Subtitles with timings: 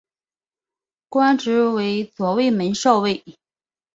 [1.09, 3.23] 官职为左卫门少尉。